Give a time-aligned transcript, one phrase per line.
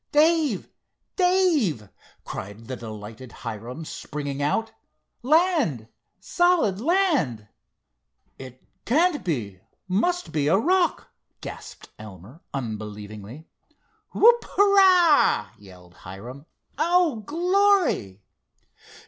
[0.11, 0.67] "Dave,
[1.15, 1.87] Dave,"
[2.25, 4.71] cried the delighted Hiram, springing out.
[5.21, 5.89] "Land,
[6.19, 7.47] solid land!"
[8.39, 9.59] "It can't be!
[9.87, 13.47] Must be a rock!" gasped Elmer, unbelievingly.
[14.11, 14.43] "Whoop!
[14.43, 16.47] hurrah!" yelled Hiram.
[16.79, 18.23] "Oh, glory!"